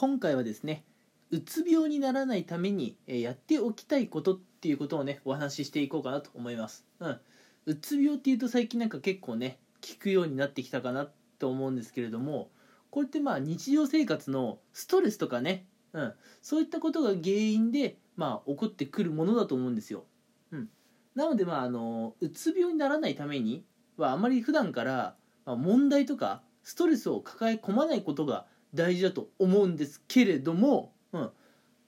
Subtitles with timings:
[0.00, 0.84] 今回はですね
[1.32, 7.20] うつ病にならないためにやっておきたいことっていうことをねお話ししていこうかなと思います、うん、
[7.66, 11.08] うつ病っていうと最近なんか結構ね聞くようになってきたかな
[11.40, 12.48] と思うんですけれども
[12.90, 16.12] これってまあ日常生活のストレスとかね、うん、
[16.42, 20.04] そういったことが原因でまあ起こってくるものだと思うんですよ、
[20.52, 20.68] うん、
[21.16, 23.64] なのでまああのうつ病にならないために
[23.96, 31.30] はあまり普段から、ま問題とかストレスを抱え込まないことが大事だと思うんですけれども、うん、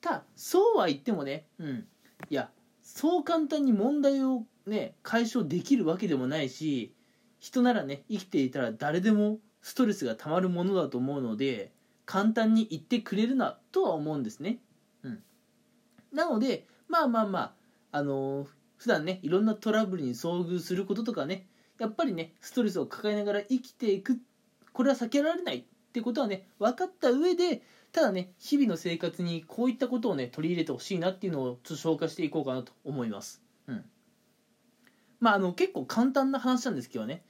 [0.01, 1.87] ただそうは言ってもね、うん、
[2.29, 2.51] いや
[2.83, 6.95] そう簡単に問題をね解消できるわけでもないし
[7.38, 11.73] 人ならね生きていたら誰でもストレスがたまるものだと思うので
[12.07, 14.59] 簡単に言ってくれるなとは思うんですね。
[15.05, 15.23] うん、
[16.12, 17.52] なのでまあまあまあ
[17.93, 21.47] あのー、普段ねいろんなトラブルに遭遇することとかね
[21.79, 24.19] やっぱりねストレスを抱えながら生きていく
[24.73, 27.62] これは避けられないってことはね分かった上で
[27.93, 33.43] ただね日々の生活にこういったことをね取り入れてほしいなっていうのをちょっと紹介していこうかなと思います。
[33.66, 33.85] うん、
[35.19, 37.24] まああの結構簡単な話なんですけどね、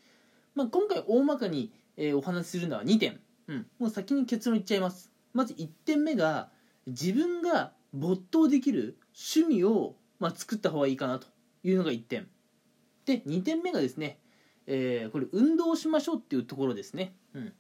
[0.55, 5.11] まあ、今回大まかに、えー、お話しするのは2点、うん、もう先に結論言っちゃいます。
[5.33, 6.51] まず1点目が
[6.87, 11.29] 自分が没頭できる趣味を、まあ、作った方がいいかなと
[11.65, 12.29] いうのが1点。
[13.07, 14.19] で2点目がですね、
[14.67, 17.53] えー、これ運動しましょうっていうところですね、うん、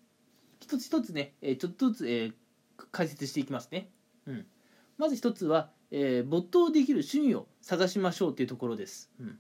[0.61, 2.33] 一つ一つね、えちょっとずつ、え
[2.92, 3.91] 解説していきますね。
[4.27, 4.47] うん、
[4.98, 9.11] まず一つは、えー、没頭できる趣味を探しましょうっていうところです。
[9.20, 9.39] うん、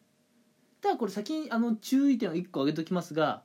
[0.80, 3.42] ただこれ先にあの注意点を1個挙げときますが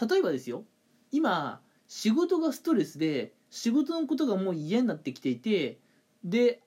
[0.00, 0.64] 例えばですよ。
[1.12, 5.78] 今仕事がストレスで仕事のことがもう嫌になってきていて
[6.24, 6.60] で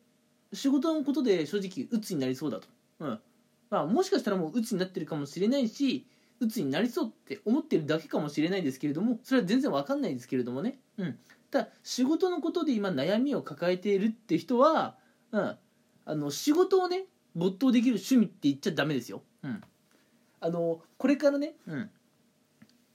[0.53, 2.68] 仕事のことで正直鬱になりそうだと、
[3.00, 3.20] うん。
[3.70, 6.06] まあ、もしかしたらもう鬱になってるかもしれないし
[6.42, 11.17] 鬱になりそうって思ってるだけかもしれないですけれどもそれは全然わかんないですけれどもね、うん、
[11.52, 14.97] ただ仕事のことで今悩みを抱えているって人は、
[15.31, 15.58] うん、
[16.06, 19.62] あの仕事をね没頭できる趣味って言っちゃダメですよ、うん、
[20.40, 21.90] あのこれからね、うん、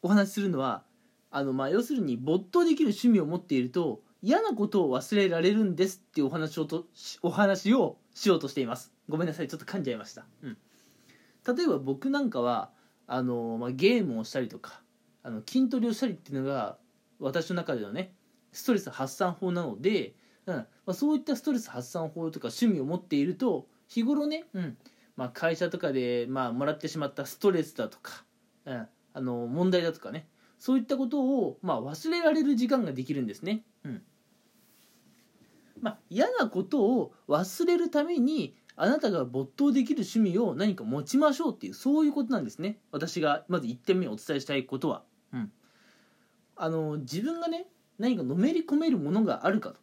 [0.02, 0.82] お話しするのは
[1.30, 6.86] あの、まあ、要するに没頭できる趣味を持っていると嫌なことを忘れられるんですっていうお話をと
[7.22, 8.92] お話をしようとしています。
[9.08, 9.48] ごめんなさい。
[9.48, 10.56] ちょっと噛んじゃいました、うん、
[11.56, 12.70] 例えば僕なんかは
[13.06, 14.80] あの、まあ、ゲームをしたりとか
[15.22, 16.78] あの筋トレをしたりっていうのが
[17.18, 18.12] 私の中でのね
[18.52, 20.14] ストレス発散法なので、
[20.46, 24.76] うんまあ、そういったストレス発散法とか趣味を持っていると日頃ね、うん
[25.16, 28.24] まあ、会社とかで、まあ、もらってしまったストレスだとか、
[28.66, 30.28] うん、あの問題だとかね
[30.58, 33.62] そういったことを、まあ、忘れられる時間ができるんですね。
[33.84, 34.02] うん
[35.80, 42.78] まあ、嫌なことを忘れるためにあなたが没頭できる趣味を何か持ちましょうっていうそういうことなんですね。
[42.92, 45.52] 私がまず1点目お伝えしたいことは、うん、
[46.56, 47.66] あの自分がね
[47.98, 49.76] 何かのめり込めるものがあるかと、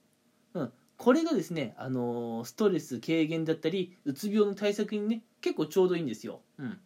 [0.53, 6.79] うん、これがですねあのストレス軽減だったりうつ病の対策にね結構ちょうどいいんですよ、うん、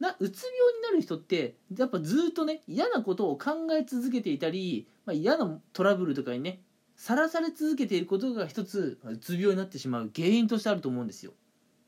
[0.00, 6.60] なうつ病になる人ってやっぱずっとね嫌なことを考え続けていたり、まあ、嫌なトラブルとかにね
[6.98, 11.32] さらされ続けていることが一つうつ病になってしまう原因としてあると思うんですよ。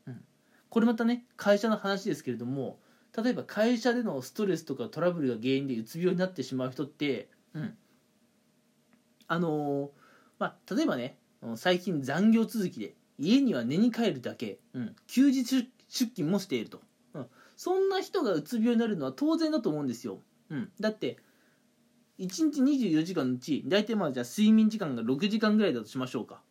[0.07, 0.23] うん、
[0.69, 2.79] これまたね会社の話ですけれども
[3.15, 7.77] 例えば会社でのストレスとかトラブルが原因でうつ病になってしまう人って、うん、
[9.27, 9.89] あのー、
[10.39, 11.17] まあ例えばね
[11.57, 16.79] 最近残業続きで家には寝に帰るだけ、うん、休日出勤もしていると、
[17.15, 17.25] うん、
[17.57, 20.19] そんな人がうつ病になるのは当然だと思うんですよ。
[20.49, 21.17] うん、だって
[22.21, 26.41] 1日24時間のうち大体まあじゃあ睡眠時間が6時間ぐらいだとしましょうか。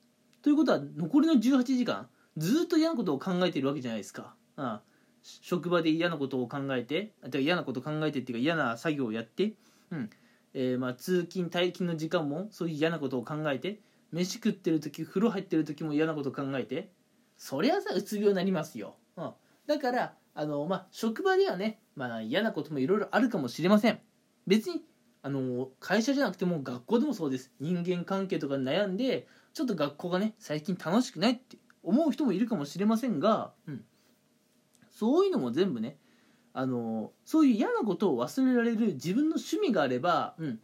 [0.42, 4.82] ということは残りの18時間ずっと嫌なことを考えているわけじゃないですか、ああ
[5.22, 9.54] 職場で嫌なことを考えて嫌なこと考えてっていうか嫌な作業をやって、
[9.90, 10.10] うん。
[10.52, 16.90] えー、まあ通勤退勤の時間もそういう嫌なことを考えて飯食ってる時風呂入ってる時も嫌なこと考えて
[17.36, 19.30] そりゃさうつ病になりますよ、うん、
[19.66, 24.00] だからあの、まあ、職場ではね、まあ、嫌なこともいろいろあるかもしれません。
[24.46, 24.82] 別に
[25.22, 27.50] あの会社じゃなくても学校でもそうです。
[27.60, 33.84] 人間関係とか悩んでちょっと学校がね最近楽しくないって思う人もいるかもしれませんが、うん、
[34.90, 35.96] そういうのも全部ね
[36.52, 40.58] あのそういう嫌なことを忘れられる自分の趣味があれば、うん、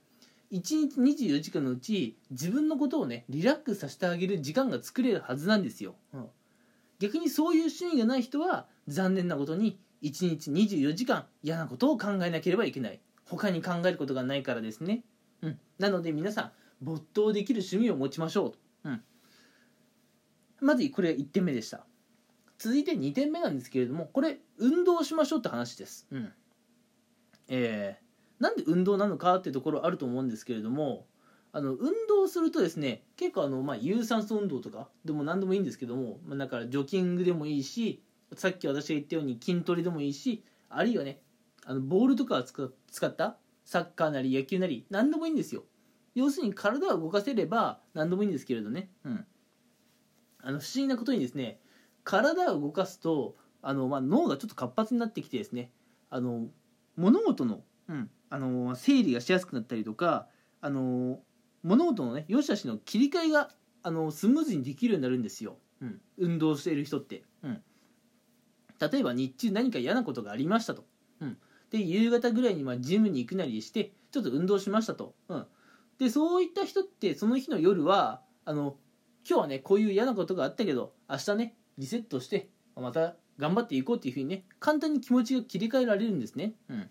[0.53, 6.27] 1日24時間のうち自分のことをねリラックスさせてあげる時間が作れるはずなんですよ、うん、
[6.99, 15.05] 逆にそういう趣味がない人は残念なことに1日24時間嫌なことを考えなければいけない他に考えることがないからですね、
[15.43, 19.03] うん、なので皆さん没頭できる趣味を持ちましょう、うん、
[20.61, 21.85] まずこれ1点目でした。
[22.59, 26.33] 続いて2点目なんですけれどもこれ運動しましょうって話です、うん。
[27.49, 31.07] えー、なんで運動なのかっていうところあると思うんですけれども
[31.53, 38.03] あの運動するとですね結構あの、まあ、有酸素運動とかでも何でもいいんですけども、まあ、だからジョギングでもいいし
[38.35, 41.21] さっき私が言ったように筋トレでもいいしあるいはね
[41.67, 45.65] あのボールとかを使ったサッカーなり野球なり何でもいいんですよ。
[46.15, 49.27] 要するに体を動かせれば何でもいいんですけれどね、うん、
[50.41, 51.61] あの不思議なことにですね
[52.05, 55.71] 体を動かすとあの、まあ、脳がちょっと活発になってきてですね
[56.09, 56.47] あの
[56.97, 60.29] 物事の,、うん、あの整理がしやすくなったりとか
[60.63, 61.21] あの
[61.63, 63.51] 物事のね良し悪しの切り替えが
[63.83, 67.63] あのスムーズにできるようになるんですよ、うん、運動している人って、うん、
[68.81, 70.85] 例えば日中何か嫌なことがありましたと、
[71.21, 71.37] うん、
[71.71, 75.47] で夕方ぐらいにまあジムに行くなりしてちょっと運動しましたと、うん、
[75.99, 78.77] でそういった人ってその日の夜はあの
[79.29, 86.89] 今日はねこういう嫌なことがあったけど明日ねリセットしてまた頑張っていこうっていうふうにね簡単に気持ちが切り替えられるんですね、うん、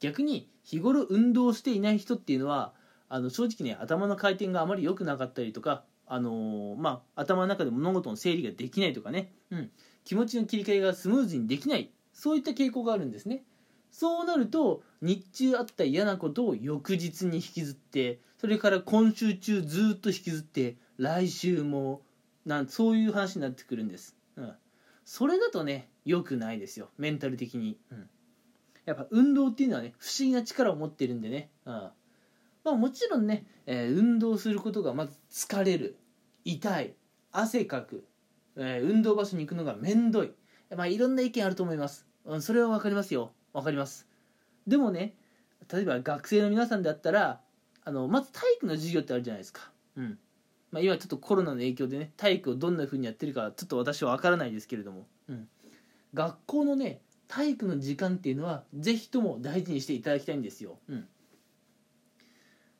[0.00, 2.72] 逆に日頃運動していない人っていうのは
[3.08, 9.70] あの正直ね頭の回転があまり良くなかったりとかあのー、まあ、頭の中で物事の整理ができないとかね、うん、
[10.04, 11.90] 気持ちの切り替えがスムーズにできない。
[12.18, 13.44] そういった傾向があるんですね。
[13.92, 22.02] そうなると日中あった嫌なことを翌日に引きずってそれから今週中ずっと引きずって来週も
[22.44, 24.52] なんそういう話になってくるんです、うん、
[25.04, 26.90] それだとね良くないですよ。
[26.98, 28.10] メンタル的に、うん、
[28.84, 31.72] やっぱ運動っていうのはね不思議な力を持ってるんでね、うん。
[31.72, 31.92] ま
[32.72, 35.96] あ、もちろんね、えー、運動することがまず疲れる。
[36.44, 36.94] 痛い。
[37.30, 38.04] 汗かく、
[38.56, 40.32] えー、運動場所に行くのがめんどい。
[40.76, 43.32] まあいろんな意見あると思います、うん、それは分かりますよ。
[43.52, 44.06] 分かります。
[44.66, 45.16] でもね
[45.72, 47.40] 例えば学生の皆さんであったら
[47.84, 49.72] あのまず体育の授業ってあるじゃないですか。
[49.96, 50.18] うん。
[50.70, 55.48] まあ、今ちょっとコロナの影響でね体育をどんな風にやってるかちょっと私は分からないですけれども、うん、
[56.12, 61.08] 学校のね体育の時間っていうのは是非とも大事にしていただきたいんですよ、うん、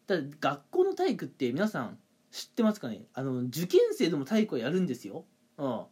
[0.07, 1.97] ただ学校の体育って皆さん
[2.31, 3.07] 知ってますかね？
[3.15, 5.25] あの受験生でも体育をやるんですよ、
[5.57, 5.89] うん、ま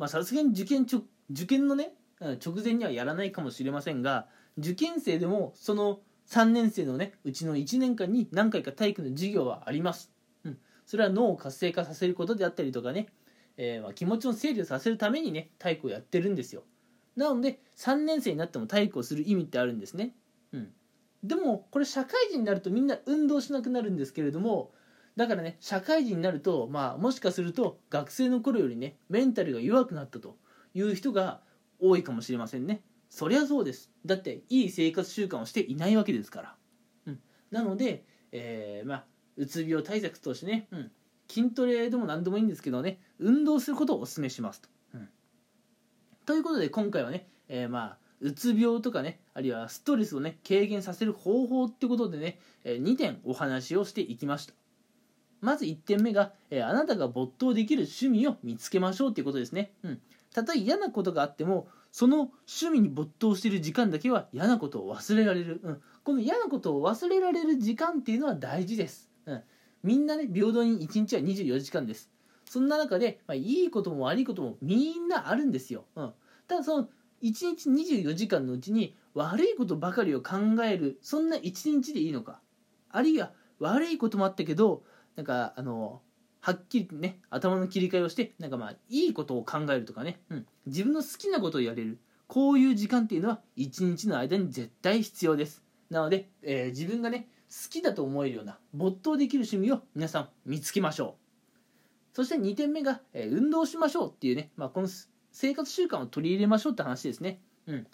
[0.00, 4.26] あさすがに受験ちょ受験のね直前にはやらないかもしれませんが
[4.56, 10.10] 受験生でもその3年生のねうちの1年間に何回か体育の授業はあります、
[10.44, 13.08] うん、それは脳を活性化させることであったりとかね、
[13.56, 16.64] えー、ま気持ちの整理をさせるためにね体育をやってるんですよ。
[17.16, 20.14] なので3年生になっても体育をする意味ってあるんですね、
[20.52, 20.68] うん、
[21.24, 24.70] でもこれ社会人になるとみんな運動しなくなるんですけれども
[25.16, 30.36] だからね社会人になるとまあもしかすると学生の頃よりねメンタルが弱くなったと
[30.74, 31.40] いう人が
[31.80, 32.82] 多いかもしれませんね。
[33.08, 33.90] そりゃそうです。
[34.04, 36.54] だっていい生活習慣をしていないわけですから、
[37.06, 37.20] うん、
[37.50, 39.04] なので、えー、まあ
[39.36, 40.90] うつ病対策としてね、うん、
[41.28, 45.08] 筋トレでも何でもいいんですけどね運動することをお勧めしますと、うん、
[46.26, 54.54] ということで今回はね、えー、まあうつ病とかねあるいはストレスをね軽減させる方法ってことでね、えー、2点お話をしていきました。
[55.40, 60.00] まず1点目が、えー、あなたが没頭できる趣味を見つけましょうっていうことですね、うん、
[60.38, 69.42] たとえ嫌なことがあってもその趣味に没頭している時間だけは嫌なことを忘れられる、うん、この嫌なことを忘れられる時間っていうのは大事です、うん、
[69.82, 72.10] みんなね平等に1日は24時間です。
[72.44, 76.12] そんな中で、まあ、いいことも悪いこともみんなあるんですよ、うん、
[76.46, 76.88] ただその1
[77.22, 81.42] 日24時間のうちに悪いことばかりを考えるそんな1
[81.76, 82.40] 日でいいのか。
[82.90, 84.82] あるいは悪いこともあったけど
[85.16, 86.00] なんかあの
[86.40, 91.98] はっきりね頭の切り替えをしてなんかまあいいことを考えるとかね、うん、自分の好きなことをやれる。
[92.26, 95.62] こういう時間っていうのは一日の間に絶対必要です。
[95.88, 101.16] なので、えー、自分がね好きだと思えるような没頭できる趣味を皆さん見つけましょ
[102.12, 102.16] う。
[102.16, 104.88] そして2点目が、えー、運動しましょうっていうね、まあ、この
[105.32, 107.40] 生活習慣を取り入れましょうって話ですね。
[107.66, 107.86] うん。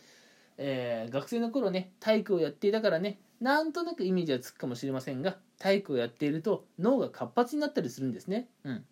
[0.57, 8.85] えー、学生の頃ね体育をやっていたからねなんとなくイメージはつくかもしれませんが体育をやっていると脳が活発になったりするんですね、うん、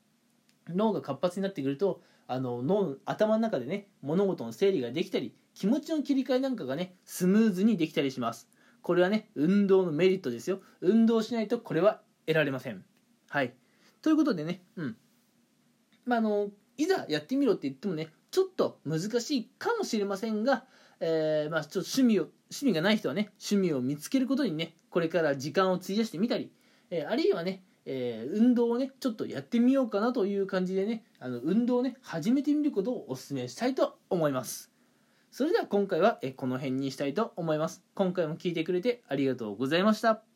[0.69, 8.49] 脳が活発になってくるとあの脳頭の中でね物事の整理ができたり気持ちの切り替えなんかがねスムーズにできたりします。
[8.81, 10.61] これはね運動のメリットですよ。
[10.81, 12.83] 運動しないとこれは得られません。
[13.28, 13.54] はい。
[14.00, 14.97] ということでねうん。
[16.07, 20.64] まああのいざやってみろって言ってもねちょっと難しいかもしれませんが
[21.04, 26.52] えー、まあ、ちょっと趣味を趣味がない人はね趣味を見つけることにねこれから時間を費やしてみたり、
[26.90, 34.71] えー、あるいはね、えー、運動をねちょっとやってみようかなという感じでねあの運動をね始めてみることをお勧めしたいと思います。
[35.30, 37.82] それでは今回はえこの辺にしたいと思います。
[37.94, 40.31] 今回も聴いてくれてありがとうございました。